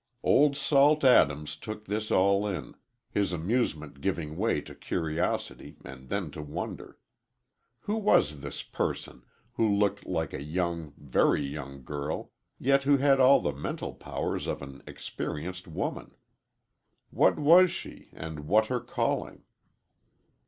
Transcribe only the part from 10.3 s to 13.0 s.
a young, very young girl, yet who